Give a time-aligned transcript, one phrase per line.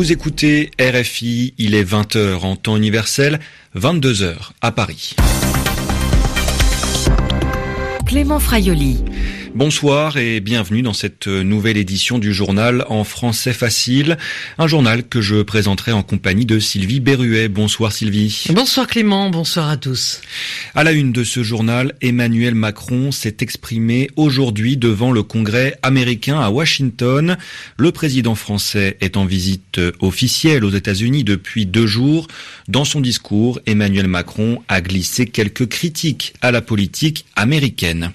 [0.00, 3.38] Vous écoutez RFI, il est 20h en temps universel,
[3.76, 5.14] 22h à Paris.
[8.06, 9.04] Clément Fraioli.
[9.52, 14.16] Bonsoir et bienvenue dans cette nouvelle édition du journal en français facile,
[14.58, 17.48] un journal que je présenterai en compagnie de Sylvie Berruet.
[17.48, 18.44] Bonsoir Sylvie.
[18.50, 20.20] Bonsoir Clément, bonsoir à tous.
[20.76, 26.38] À la une de ce journal, Emmanuel Macron s'est exprimé aujourd'hui devant le Congrès américain
[26.38, 27.36] à Washington.
[27.76, 32.28] Le président français est en visite officielle aux États-Unis depuis deux jours.
[32.68, 38.12] Dans son discours, Emmanuel Macron a glissé quelques critiques à la politique américaine.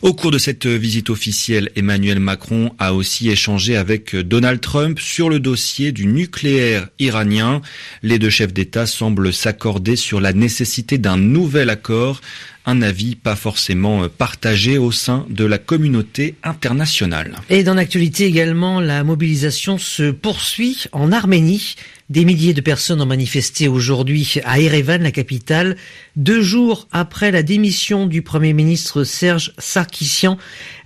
[0.00, 5.28] Au cours de cette visite officielle, Emmanuel Macron a aussi échangé avec Donald Trump sur
[5.28, 7.62] le dossier du nucléaire iranien.
[8.02, 12.20] Les deux chefs d'État semblent s'accorder sur la nécessité d'un nouvel accord,
[12.66, 17.36] un avis pas forcément partagé au sein de la communauté internationale.
[17.48, 21.74] Et dans l'actualité également, la mobilisation se poursuit en Arménie.
[22.10, 25.76] Des milliers de personnes ont manifesté aujourd'hui à Erevan, la capitale,
[26.16, 30.36] deux jours après la démission du Premier ministre Serge Sarkissian.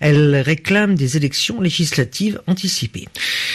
[0.01, 3.09] Elle réclame des élections législatives anticipées.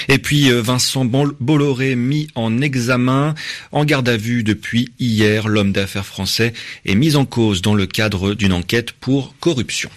[0.07, 3.35] Et puis Vincent Bolloré mis en examen,
[3.71, 6.53] en garde à vue depuis hier, l'homme d'affaires français
[6.85, 9.89] est mis en cause dans le cadre d'une enquête pour corruption.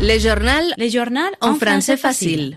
[0.00, 2.56] Les journaux, les journaux en français facile.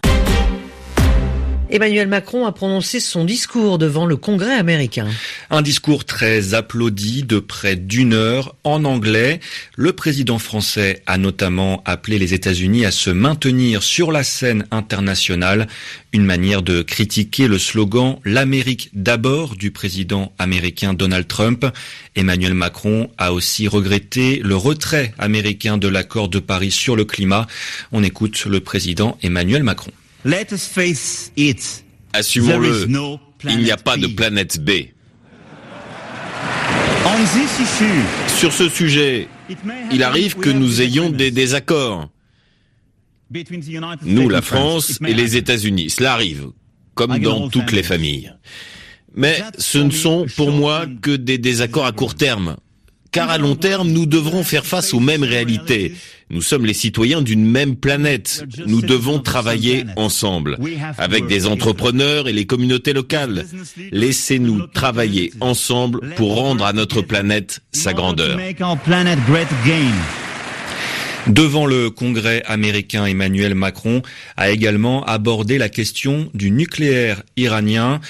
[1.73, 5.07] Emmanuel Macron a prononcé son discours devant le Congrès américain.
[5.49, 9.39] Un discours très applaudi de près d'une heure en anglais.
[9.75, 15.67] Le président français a notamment appelé les États-Unis à se maintenir sur la scène internationale,
[16.11, 21.65] une manière de critiquer le slogan L'Amérique d'abord du président américain Donald Trump.
[22.15, 27.47] Emmanuel Macron a aussi regretté le retrait américain de l'accord de Paris sur le climat.
[27.91, 29.91] On écoute le président Emmanuel Macron.
[32.13, 32.87] Assumons-le,
[33.49, 34.71] il n'y a pas de planète B.
[38.27, 39.27] Sur ce sujet,
[39.91, 42.09] il arrive que nous ayons des désaccords.
[44.03, 46.51] Nous, la France et les États-Unis, cela arrive,
[46.93, 48.33] comme dans toutes les familles.
[49.15, 52.57] Mais ce ne sont pour moi que des désaccords à court terme
[53.13, 55.93] car à long terme, nous devrons faire face aux mêmes réalités.
[56.29, 58.43] Nous sommes les citoyens d'une même planète.
[58.65, 60.57] Nous devons travailler ensemble,
[60.97, 63.45] avec des entrepreneurs et les communautés locales.
[63.91, 68.39] Laissez-nous travailler ensemble pour rendre à notre planète sa grandeur.
[71.27, 74.01] Devant le Congrès américain, Emmanuel Macron
[74.35, 78.01] a également abordé la question du nucléaire iranien.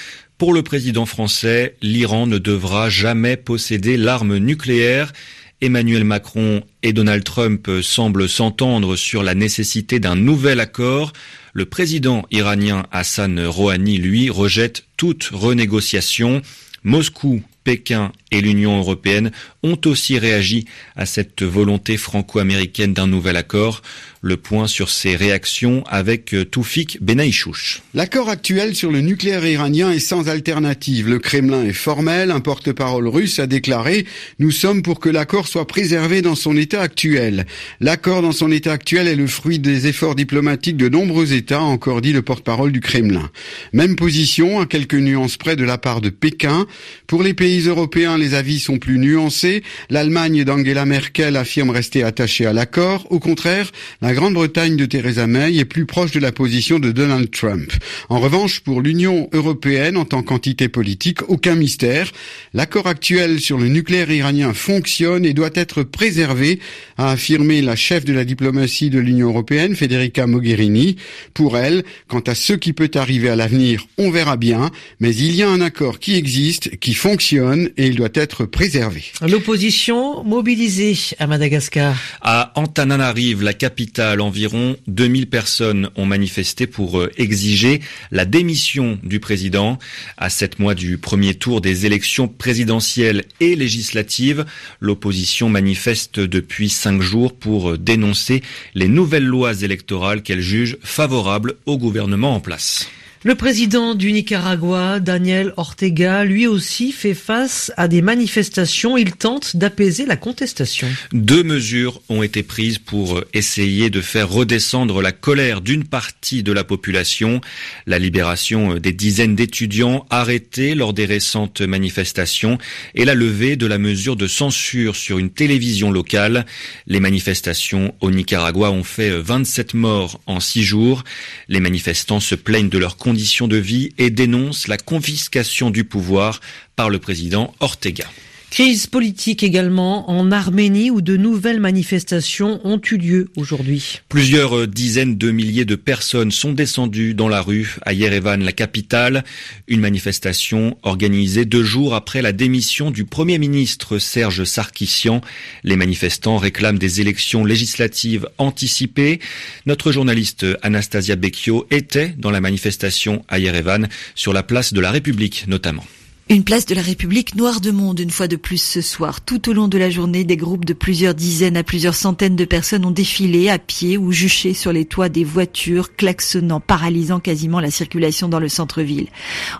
[0.44, 5.14] Pour le président français, l'Iran ne devra jamais posséder l'arme nucléaire.
[5.62, 11.14] Emmanuel Macron et Donald Trump semblent s'entendre sur la nécessité d'un nouvel accord.
[11.54, 16.42] Le président iranien Hassan Rouhani, lui, rejette toute renégociation.
[16.82, 19.30] Moscou, Pékin et l'Union européenne
[19.62, 20.66] ont aussi réagi
[20.96, 23.82] à cette volonté franco-américaine d'un nouvel accord.
[24.20, 27.82] Le point sur ces réactions avec Toufik Benaïchouch.
[27.92, 31.08] L'accord actuel sur le nucléaire iranien est sans alternative.
[31.08, 32.30] Le Kremlin est formel.
[32.30, 34.06] Un porte-parole russe a déclaré
[34.38, 37.46] «Nous sommes pour que l'accord soit préservé dans son état actuel».
[37.80, 42.00] L'accord dans son état actuel est le fruit des efforts diplomatiques de nombreux États, encore
[42.00, 43.30] dit le porte-parole du Kremlin.
[43.72, 46.66] Même position, à quelques nuances près de la part de Pékin.
[47.06, 49.62] Pour les pays européens, les avis sont plus nuancés.
[49.90, 53.06] L'Allemagne d'Angela Merkel affirme rester attachée à l'accord.
[53.10, 53.70] Au contraire,
[54.02, 57.72] la Grande-Bretagne de Theresa May est plus proche de la position de Donald Trump.
[58.08, 62.10] En revanche, pour l'Union européenne en tant qu'entité politique, aucun mystère.
[62.52, 66.60] L'accord actuel sur le nucléaire iranien fonctionne et doit être préservé,
[66.98, 70.96] a affirmé la chef de la diplomatie de l'Union européenne, Federica Mogherini.
[71.34, 75.34] Pour elle, quant à ce qui peut arriver à l'avenir, on verra bien, mais il
[75.34, 77.43] y a un accord qui existe, qui fonctionne
[77.76, 79.04] et il doit être préservé.
[79.26, 81.96] L'opposition mobilisée à Madagascar.
[82.20, 87.80] À Antananarive, la capitale, environ 2000 personnes ont manifesté pour exiger
[88.10, 89.78] la démission du président.
[90.16, 94.44] À sept mois du premier tour des élections présidentielles et législatives,
[94.80, 98.42] l'opposition manifeste depuis cinq jours pour dénoncer
[98.74, 102.88] les nouvelles lois électorales qu'elle juge favorables au gouvernement en place.
[103.26, 108.98] Le président du Nicaragua, Daniel Ortega, lui aussi fait face à des manifestations.
[108.98, 110.86] Il tente d'apaiser la contestation.
[111.12, 116.52] Deux mesures ont été prises pour essayer de faire redescendre la colère d'une partie de
[116.52, 117.40] la population.
[117.86, 122.58] La libération des dizaines d'étudiants arrêtés lors des récentes manifestations
[122.94, 126.44] et la levée de la mesure de censure sur une télévision locale.
[126.86, 131.04] Les manifestations au Nicaragua ont fait 27 morts en six jours.
[131.48, 136.40] Les manifestants se plaignent de conditions de vie et dénonce la confiscation du pouvoir
[136.76, 138.06] par le président Ortega.
[138.54, 143.98] Crise politique également en Arménie où de nouvelles manifestations ont eu lieu aujourd'hui.
[144.08, 148.52] Plusieurs euh, dizaines de milliers de personnes sont descendues dans la rue à Yerevan, la
[148.52, 149.24] capitale.
[149.66, 155.20] Une manifestation organisée deux jours après la démission du Premier ministre Serge Sarkissian.
[155.64, 159.18] Les manifestants réclament des élections législatives anticipées.
[159.66, 164.92] Notre journaliste Anastasia Becchio était dans la manifestation à Yerevan, sur la place de la
[164.92, 165.84] République notamment.
[166.30, 169.20] Une place de la République noire de monde une fois de plus ce soir.
[169.20, 172.46] Tout au long de la journée, des groupes de plusieurs dizaines à plusieurs centaines de
[172.46, 177.60] personnes ont défilé à pied ou juché sur les toits des voitures, klaxonnant, paralysant quasiment
[177.60, 179.08] la circulation dans le centre-ville.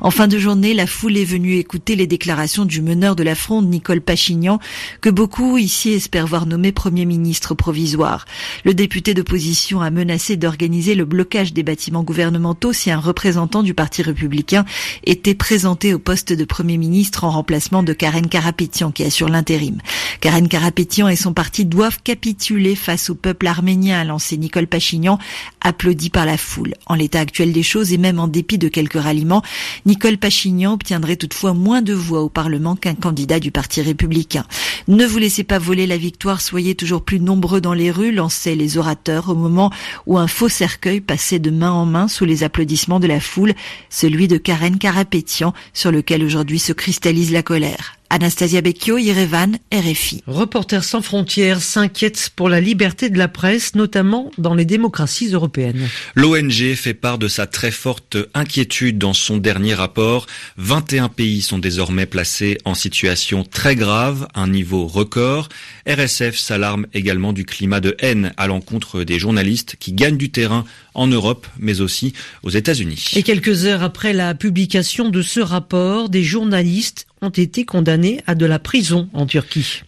[0.01, 3.35] En fin de journée, la foule est venue écouter les déclarations du meneur de la
[3.35, 4.59] fronde, Nicole Pachignan,
[5.03, 8.25] que beaucoup ici espèrent voir nommer Premier ministre provisoire.
[8.65, 13.75] Le député d'opposition a menacé d'organiser le blocage des bâtiments gouvernementaux si un représentant du
[13.75, 14.65] Parti républicain
[15.05, 19.79] était présenté au poste de Premier ministre en remplacement de Karen Karapetian qui assure l'intérim.
[20.21, 25.19] Karen Karapetian et son parti doivent capituler face au peuple arménien, a lancé Nicole Pachignan,
[25.61, 26.75] applaudi par la foule.
[26.87, 29.43] En l'état actuel des choses et même en dépit de quelques ralliements,
[29.85, 34.45] Nicole Pachignan obtiendrait toutefois moins de voix au Parlement qu'un candidat du Parti républicain.
[34.87, 38.55] Ne vous laissez pas voler la victoire, soyez toujours plus nombreux dans les rues, lançaient
[38.55, 39.73] les orateurs au moment
[40.07, 43.55] où un faux cercueil passait de main en main sous les applaudissements de la foule,
[43.91, 47.97] celui de Karen Karapetian, sur lequel aujourd'hui Aujourd'hui se cristallise la colère.
[48.11, 50.23] Anastasia Becchio, Yerevan, RFI.
[50.27, 55.89] Reporters sans frontières s'inquiètent pour la liberté de la presse, notamment dans les démocraties européennes.
[56.15, 60.27] L'ONG fait part de sa très forte inquiétude dans son dernier rapport.
[60.59, 65.49] 21 pays sont désormais placés en situation très grave, un niveau record.
[65.87, 70.65] RSF s'alarme également du climat de haine à l'encontre des journalistes qui gagnent du terrain
[70.95, 72.13] en Europe, mais aussi
[72.43, 73.11] aux États-Unis.
[73.17, 77.07] Et quelques heures après la publication de ce rapport, des journalistes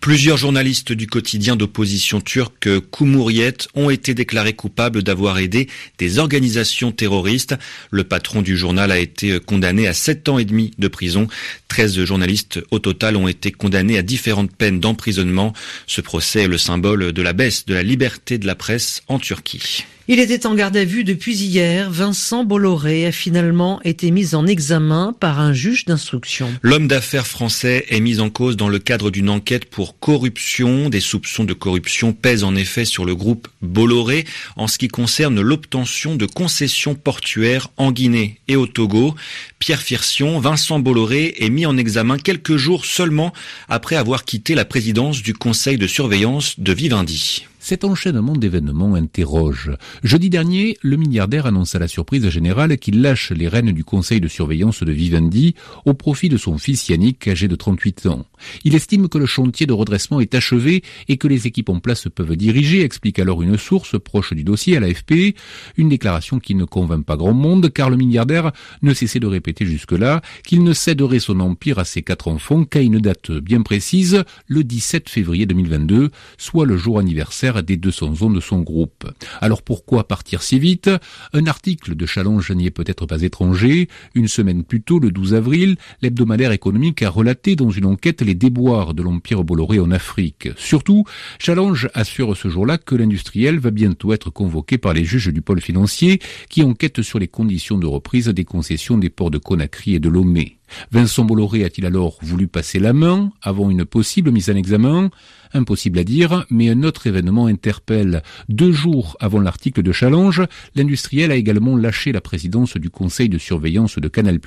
[0.01, 5.69] Plusieurs journalistes du quotidien d'opposition turque Cumhuriyet ont été déclarés coupables d'avoir aidé
[5.99, 7.55] des organisations terroristes.
[7.91, 11.27] Le patron du journal a été condamné à 7 ans et demi de prison.
[11.69, 15.53] 13 journalistes au total ont été condamnés à différentes peines d'emprisonnement.
[15.87, 19.19] Ce procès est le symbole de la baisse de la liberté de la presse en
[19.19, 19.85] Turquie.
[20.09, 21.91] Il était en garde à vue depuis hier.
[21.91, 26.49] Vincent Bolloré a finalement été mis en examen par un juge d'instruction.
[26.63, 30.91] L'homme d'affaires français est mis en cause dans le cadre d'une enquête pour corruption.
[30.91, 35.41] Des soupçons de corruption pèsent en effet sur le groupe Bolloré en ce qui concerne
[35.41, 39.17] l'obtention de concessions portuaires en Guinée et au Togo.
[39.59, 43.33] Pierre Firsion, Vincent Bolloré est mis en examen quelques jours seulement
[43.69, 47.45] après avoir quitté la présidence du conseil de surveillance de Vivendi.
[47.69, 49.73] Cet enchaînement d'événements interroge.
[50.05, 54.21] Jeudi dernier, le milliardaire annonce à la surprise générale qu'il lâche les rênes du conseil
[54.21, 58.25] de surveillance de Vivendi au profit de son fils Yannick, âgé de 38 ans.
[58.63, 62.07] Il estime que le chantier de redressement est achevé et que les équipes en place
[62.09, 65.35] peuvent diriger, explique alors une source proche du dossier à l'AFP.
[65.77, 68.53] Une déclaration qui ne convainc pas grand monde car le milliardaire
[68.83, 72.81] ne cessait de répéter jusque-là qu'il ne céderait son empire à ses quatre enfants qu'à
[72.81, 78.31] une date bien précise, le 17 février 2022, soit le jour anniversaire des 200 ans
[78.31, 79.11] de son groupe.
[79.41, 80.91] Alors pourquoi partir si vite?
[81.33, 83.89] Un article de Challenge n'y est peut-être pas étranger.
[84.15, 88.35] Une semaine plus tôt, le 12 avril, l'hebdomadaire économique a relaté dans une enquête les
[88.35, 90.49] déboires de l'Empire Bolloré en Afrique.
[90.57, 91.05] Surtout,
[91.39, 95.61] Challenge assure ce jour-là que l'industriel va bientôt être convoqué par les juges du pôle
[95.61, 100.01] financier qui enquêtent sur les conditions de reprise des concessions des ports de Conakry et
[100.01, 100.59] de Lomé.
[100.91, 105.11] Vincent Bolloré a-t-il alors voulu passer la main avant une possible mise en examen?
[105.55, 108.23] Impossible à dire, mais un autre événement interpelle.
[108.49, 110.43] Deux jours avant l'article de Challenge,
[110.75, 114.41] l'industriel a également lâché la présidence du conseil de surveillance de Canal+.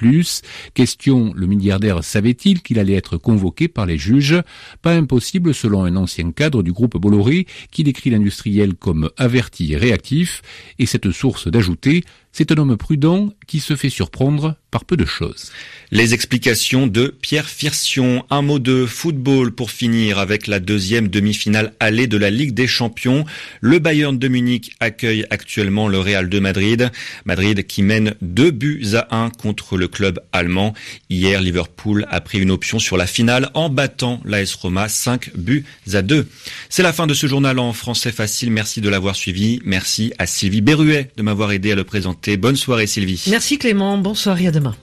[0.73, 4.41] Question, le milliardaire savait-il qu'il allait être convoqué par les juges?
[4.81, 9.77] Pas impossible selon un ancien cadre du groupe Bolloré qui décrit l'industriel comme averti et
[9.77, 10.41] réactif,
[10.77, 15.05] et cette source d'ajouter c'est un homme prudent qui se fait surprendre par peu de
[15.05, 15.51] choses.
[15.91, 18.23] Les explications de Pierre Firsion.
[18.29, 22.67] Un mot de football pour finir avec la deuxième demi-finale allée de la Ligue des
[22.67, 23.25] Champions.
[23.61, 26.91] Le Bayern de Munich accueille actuellement le Real de Madrid.
[27.25, 30.75] Madrid qui mène deux buts à un contre le club allemand.
[31.09, 35.65] Hier, Liverpool a pris une option sur la finale en battant l'AS Roma 5 buts
[35.93, 36.27] à 2.
[36.69, 38.51] C'est la fin de ce journal en français facile.
[38.51, 39.59] Merci de l'avoir suivi.
[39.65, 42.18] Merci à Sylvie Berruet de m'avoir aidé à le présenter.
[42.37, 43.25] Bonne soirée Sylvie.
[43.29, 44.75] Merci Clément, bonsoir et à demain.